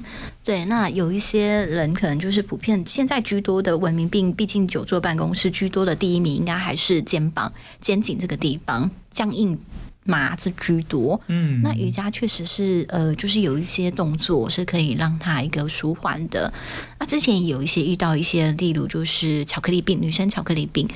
[0.44, 9.56] 对，那有一些人可能就是普遍现在居多的文明病，毕竟久坐办公室居多的第一名应该还是肩膀、肩颈这个地方僵硬。
[10.06, 16.54] 麻子居多，嗯，那瑜伽确实是呃，就是有一些动作是可以让它一个舒缓的。
[17.00, 20.88] 那之前也有一些遇到一些，例如就是巧克力病，女生巧克力病，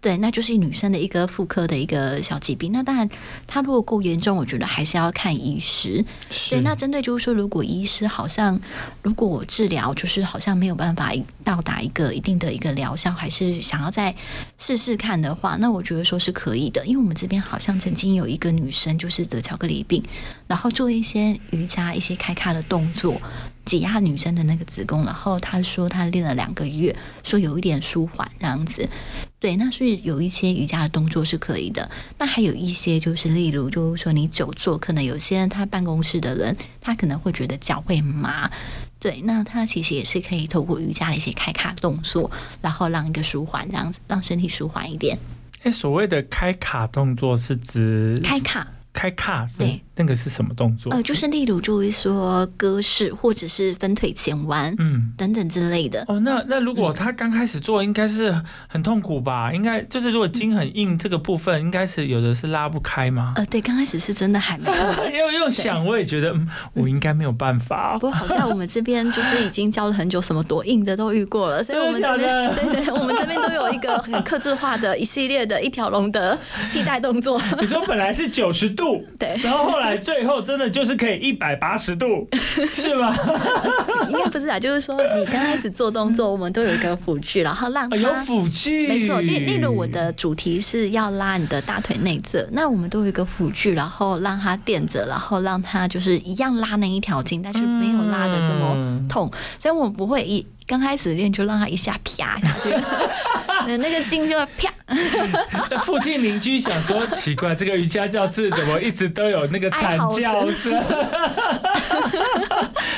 [0.00, 2.70] 对，那就是女生的一个妇科的一个小疾病。
[2.70, 3.08] 那当然，
[3.46, 6.04] 它如果够严重，我觉得还是要看医师。
[6.50, 8.60] 对，那针对就是说，如果医师好像
[9.02, 11.12] 如果我治疗就是好像没有办法
[11.42, 14.14] 到达一个一定的一个疗效，还是想要再
[14.58, 20.02] 试试看的话，那我觉得说是可以的，因为我们这边好像曾经有一一个女生就是得巧克力病，
[20.46, 23.20] 然后做一些瑜伽、一些开卡的动作，
[23.64, 28.88] 挤压女生的那个子宫，然后她说她练了两个月，说有一点舒缓这样子。
[29.38, 31.90] 对，那所以有一些瑜伽的动作是可以的。
[32.18, 38.50] 那还有一些就是例如，就是说你久坐，可能有些人他办公室的人，他可能会觉得脚会麻。
[38.98, 42.30] 对，那他其实也是可以透过瑜伽的一些开卡动作，
[42.62, 45.18] 然后让一个舒缓这样子，让身体舒缓一点。
[45.64, 49.82] 哎，所谓的开卡动作是指开卡，开卡对。
[49.96, 50.90] 那个是什么动作？
[50.90, 56.04] 呃，就是例如就是说鸽式，或者是分腿前弯，嗯，等等之类的。
[56.08, 58.34] 哦，那那如果他刚开始做，应该是
[58.66, 59.52] 很痛苦吧？
[59.52, 63.34] 应该就是如果筋很硬，这个部分应该是有的是拉不开吗？
[63.36, 64.74] 呃，对，刚开始是真的还没有。
[65.14, 67.92] 因为用想，我也觉得，嗯，我应该没有办法。
[67.92, 76.36] 不过好在我们这边就是已经教了很久，什么多硬的都遇过了，所以我们这边对 对，我们这边都有一个很克制化的一系列的一条龙的
[76.72, 77.40] 替代动作。
[77.60, 78.83] 你说本来是九十度，
[79.18, 79.94] 对，然后后来。
[80.04, 82.28] 最后真的就是可以一百八十度，
[82.74, 83.14] 是吗？
[84.10, 89.22] 应该不是啊，就是说你刚开始做动作，我们都有一个辅具，然后让它有辅具，没错。
[89.22, 100.44] 就例如我的主题是要拉你的大腿内侧，那我们都有一个辅具，然后让它垫着，然后让它就是一样拉那一条筋，但是没有拉的这么痛，所以我们不会一。
[100.66, 102.70] 刚开始练就让他一下啪下去，
[103.66, 104.72] 那个筋就会啪。
[105.84, 110.72] 附近邻居想说奇怪，这个瑜伽教室怎么一直都有那个惨叫声？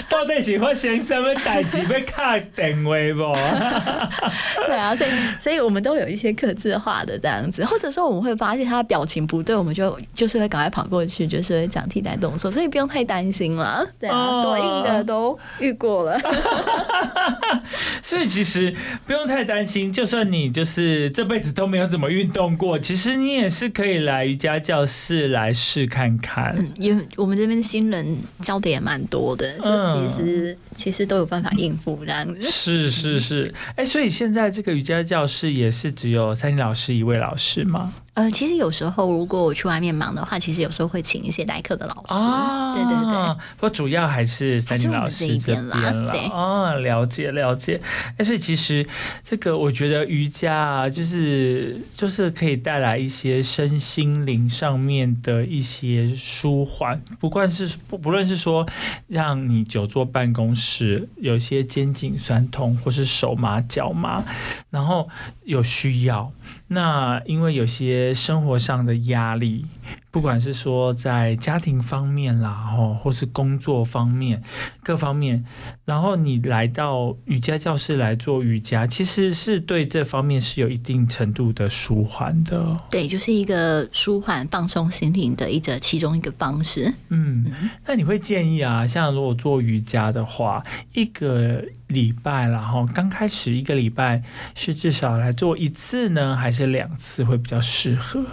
[0.09, 3.23] 到底喜欢先生么代志被卡定位不？
[4.67, 13.87] 对啊，所以所以我们都有一些克制化的这样子，或者说我们会发现他的表情不对，我们就就是会赶快跑过去，就是会讲替代动作，所以不用太担心了。
[14.01, 16.19] 对啊，多硬的都遇过了。
[18.03, 18.75] 所以其实
[19.07, 26.55] 不用太担心，就算你就是这辈子都没有怎么运动过，其实你也是可以来瑜伽教室来试看看。
[26.57, 32.41] 嗯，因为我们这边的新人教的也蛮多的，就其实其实都有办法应付这样子。
[32.41, 37.93] 是是是，哎，所以现在这个瑜伽教室也是只有三星老师一位老师吗？
[38.17, 42.15] 呃，其实有时候如果我去外面忙的话，其实有时候会请一些代课的老师。
[42.15, 43.35] 哦，对对对。
[43.57, 45.93] 不过主要还是三林老师这边啦。
[46.11, 47.79] 对，哦，了解了解。
[48.17, 48.87] 哎，所以其实
[49.23, 58.67] 这个我觉得瑜伽啊，就是就是可以带来一些身心灵上面的一些舒缓，不管是不不论是说
[59.09, 64.25] 让你久坐办公室有些肩颈酸痛，或是手麻脚麻，
[64.71, 65.07] 然后
[65.45, 66.33] 有需要。
[66.69, 69.67] 那因为有些生活上的压力。
[70.11, 74.43] 不管是说在家庭方面啦，哦，或是工作方面
[74.83, 75.45] 各方面，
[75.85, 82.77] 然后你来到瑜伽教室来做瑜伽，其实是对这方面是有一定程度的舒缓的。
[82.91, 86.93] 对，就是一个舒缓、放松心灵的一个其中一个方式。
[87.09, 87.47] 嗯，
[87.87, 90.65] 那你会建议啊，像如果做瑜伽的话，
[90.95, 94.23] 一个礼拜然后刚开始一个礼拜
[94.55, 98.25] 是至少来做一次呢，还是两次会比较适合？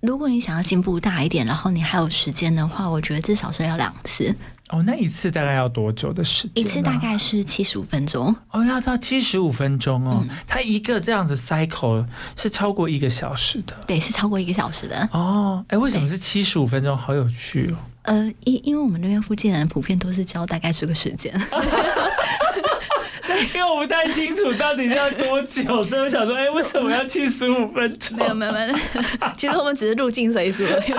[0.00, 4.34] 如果你想要进步大一点，然后你还有时间的话，我觉得至少是要两次。
[4.68, 6.62] 哦，那一次大概要多久的时间？
[6.62, 8.34] 一次大概是七十五分钟。
[8.50, 10.24] 哦，要到七十五分钟哦。
[10.46, 13.74] 它一个这样子 cycle 是超过一个小时的。
[13.86, 15.08] 对，是超过一个小时的。
[15.12, 16.96] 哦，哎，为什么是七十五分钟？
[16.96, 17.76] 好有趣哦。
[18.02, 21.34] 呃，因因为我们那边附近人普遍都是教大概这个时间。
[23.54, 28.16] 因为我不太清楚到底要多久，所以我想说，哎，为什么要七十五分钟？
[28.18, 28.74] 没有没有没有，
[29.36, 30.94] 其实我们只是入境随俗而已。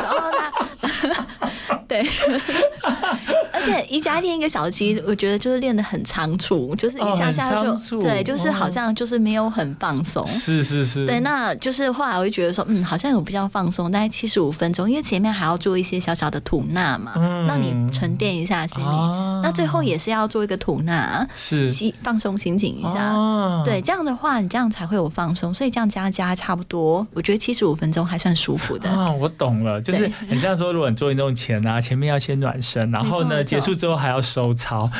[1.88, 2.06] 对，
[3.52, 10.26] 而且瑜伽练一个小时，我觉得就是练的很仓促，就是一下下就对，就是好像就是没有很放松。
[10.28, 11.06] 是是是。
[11.08, 17.14] 对，那就是后来我就觉得说，嗯，好像有比较放松，大概七十五分钟，因为前面还要做一些小小的吐纳嘛，
[17.48, 18.96] 让你沉淀一下心里。
[19.42, 21.68] 那最后也是要做一个吐纳，是
[22.04, 23.16] 放松心情一下。
[23.64, 28.90] 对，这样的话你这样才会有放松，所以这样加加差不多，我觉得七十五分钟还算舒服的。
[28.90, 31.70] 啊，我懂了，就是你这样说，如果你做运动前啊。
[31.70, 34.90] 啊， 前面要先暖身，然后呢，结束之后还要收操。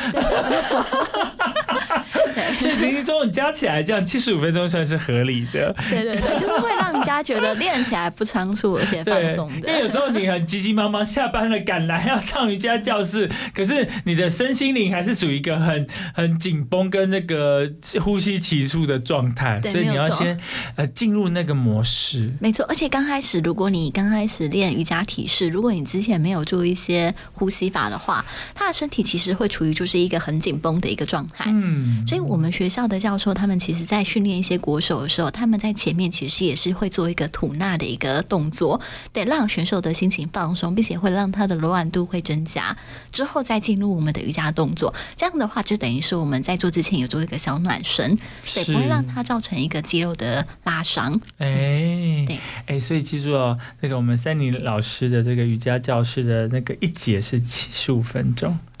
[2.60, 5.74] 所以平均中你加起来这样七十五分钟算是合理的。
[5.88, 9.90] 对对对，就是会让人家觉得练起来不仓促，而且放松的因为有。
[9.90, 15.84] 时候你很急急忙忙下班了赶来要上瑜伽教室，可是你的身心灵还是属于一个很
[16.14, 17.68] 很紧绷跟那个
[18.00, 20.38] 呼吸急促的状态，对所以你要先
[20.76, 22.30] 呃进入那个模式。
[22.40, 28.24] 没错，而且刚开始，如果你刚开始练瑜伽体式，如果你之前没有做一些呼吸法的话，
[28.54, 31.46] 他的身体其实会处于就是一个很紧绷的一个状态。
[31.48, 38.78] 嗯，所以，我们学校的教授他们其实在训练一些国手的时候，他们在前面其实也是会做一个吐纳的一个动作，
[39.12, 42.76] 对，让选手的心情放松，并且会让他的柔软度会增加。
[43.10, 48.18] 之后再进入我们的瑜伽动作，这样的话就等于是我们在做之前有做一个小暖身，
[48.52, 51.18] 对，是不会让它造成一个肌肉的拉伤。
[51.38, 58.58] 哎，对哎，所以记住哦，那个我们三妮老师的这个瑜伽教室的那个一节是七十五分钟。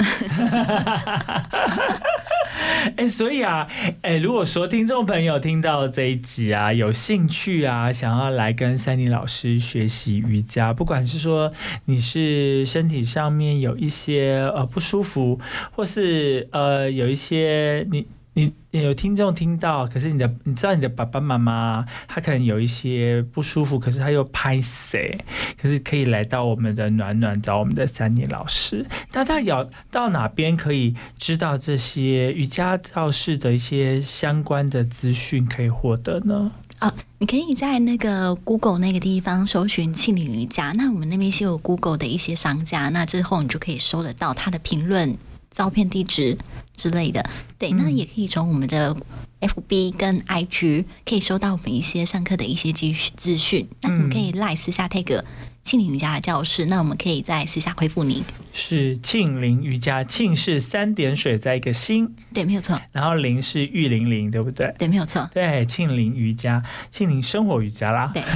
[2.96, 3.66] 哎，所以啊，
[4.02, 11.52] 哎，如果说听众朋友听到这一集啊，有兴趣啊，想要来跟三妮老师学习瑜伽，不管是说
[11.84, 15.38] 你是身体上面有一些呃不舒服，
[15.72, 25.18] 或是呃有一些你你你有听众听到，可是你的你知道你的爸爸妈妈他可能有一些不舒服，可是他又拍谁，
[25.60, 28.86] 可是可以来到我们的暖暖找我们的三妮老师。
[29.12, 36.52] 那他有到哪边可以知道这些瑜伽教室的一些相关的资讯可以获得呢？
[36.80, 45.14] 哦，你可以在那个 Google 那个地方搜寻庆龄瑜伽，那我们那边是有 Google 的一些商家，那之后你就可以搜得到他的评论、
[45.50, 46.38] 照片、地址
[46.76, 47.28] 之类的。
[47.58, 48.96] 对，那嗯也可以从我们的
[49.40, 53.68] FB 跟 IG 可以收到我们一些上课的一些资讯资讯。
[53.82, 55.22] 那你们可以赖私下 tag
[55.62, 58.22] 庆龄瑜伽的教室，那我们可以在私下回复您。
[58.52, 64.74] 是庆龄瑜伽，庆是三点水在一个心，对，没有错，然后龄是玉玲玲，对不对？
[64.76, 68.10] 对，没有错，对，庆龄瑜伽，庆龄生活瑜伽啦。
[68.12, 68.22] 对，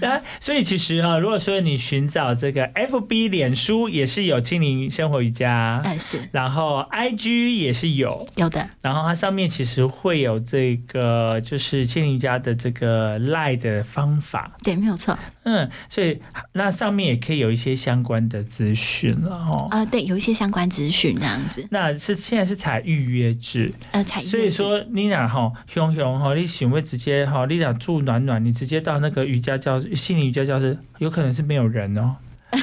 [0.00, 6.20] 那所以其实啊，如果说你寻找这个 FB 脸书也是有庆龄生活瑜伽，呃，是。
[6.32, 16.18] 然后 IG 也是有，有的，然后它上面其实会有这个就是庆龄瑜伽的这个赖的方法，对，没有错，嗯，所以
[16.54, 19.68] 那上面也可以有一些相关的资讯了哦。
[19.70, 32.16] 呃，对，有一些相关资讯这样子，那是现在是采预约制，呃，采所以说你俩哈熊熊哈，你想会直接哈，你俩住暖暖，你直接到那个瑜伽教室，心理瑜伽教室，有可能是没有人哦。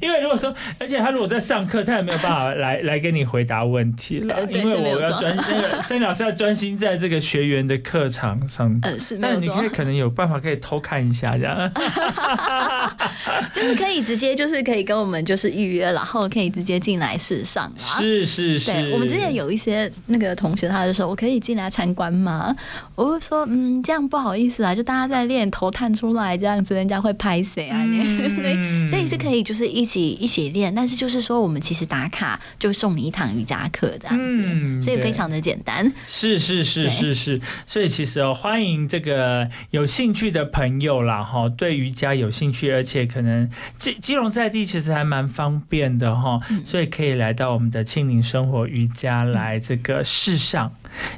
[0.00, 8.78] 因为如果说，而且他如果在上课，他也没有办法来来跟你回答问题了，呃因为我要专那个森老师要专心在这个学员的课堂上。
[8.82, 11.72] 呃，是没有错但你可以，可能有办法可以偷看一下这样，
[13.52, 17.98] 就是可以直接就是可以跟我们就是预约，然后可以直接进来试上啦。
[17.98, 18.72] 是是是。
[18.72, 22.54] 对，我们之前有一些那个同学，他就说：“我可以进来参观吗？”
[22.94, 27.84] 我就说：“嗯，这样不好意思啊，就大家在练，头探出来这样子，人家会拍谁啊？
[27.84, 28.00] 你、
[28.56, 35.92] 嗯所以是可以就是一起一起练，但是就是说我们其实打卡就送你一堂瑜伽课这样子，嗯所以非常的简单。
[36.06, 46.62] 是是是是是，所以其实哦，欢迎这个有兴趣的朋友啦，哈，对瑜伽有兴趣，而且可能基基隆在地其实还蛮方便的哈，嗯。
[46.64, 50.72] 所以可以来到我们的庆龄生活瑜伽来这个试上，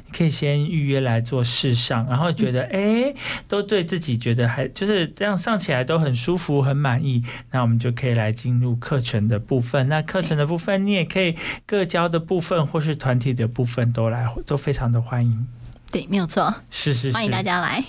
[0.05, 3.15] 你可以先预约来做试上，然后觉得哎、诶
[3.47, 9.87] 都对自己觉得还就是这样上起来都很舒服很满意，那我们就可以来进入课程的部分。
[9.87, 15.47] 那课程的部分你也可以各教的部分或是团体的部分都来都非常的欢迎。
[15.91, 17.41] 对，没有错，是是是，欢迎大。
[17.41, 17.83] 家来。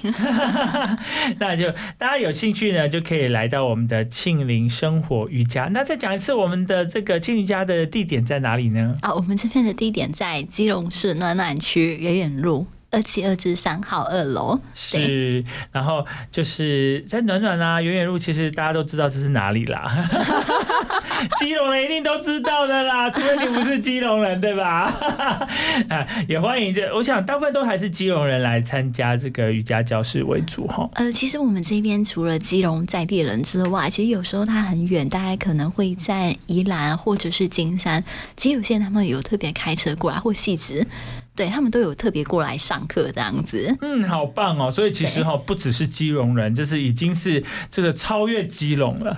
[1.39, 5.69] 那就大家有兴趣呢，就可以来到我们的庆林生活瑜伽。
[5.73, 8.95] 那再讲一次，我们的这个庆瑜伽的地点在哪里呢？
[9.03, 14.59] 啊，我们这边的地点在基隆市暖暖区远远路二七二至三号二楼。
[14.75, 20.09] 是，然后就是在暖暖啊、远远路，其实大家都知道这是哪里啦。
[21.39, 24.83] 基隆人一定都知道的啦，除非你不是基隆人，对吧？
[25.89, 30.89] 啊，也欢迎这，我想大部分都还是基隆人来参加这个瑜伽教室为主哈。
[30.95, 38.03] 呃，其实我们这边除了基隆在地人之外，其实有时候他很远，大概可能会在宜兰或者是金山，
[38.37, 40.87] 其实有些人他们有特别开车过来或细致，
[41.37, 43.75] 对他们都有特别过来上课这样子。
[43.81, 44.71] 嗯，好棒哦！
[44.71, 49.17] 所以其实哈、不只是基隆人，就是已经是这个超越基隆了。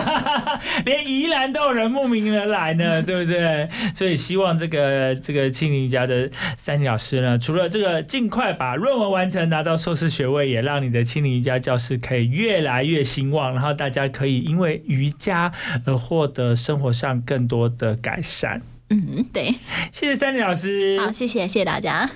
[0.84, 3.68] 连宜兰都有人慕名而来呢，对不对？
[3.94, 15.52] 所以希望这个这个庆龄瑜伽的三妮老师呢，除了这个尽快把论文完成，拿到硕士学位，也让你的庆林瑜伽教室可以越来越兴旺，然后大家可以因为瑜伽
[15.84, 18.60] 而获得生活上更多的改善。
[18.90, 19.54] 嗯，对，
[19.92, 22.10] 谢谢三林老师，好，谢谢，谢谢大家。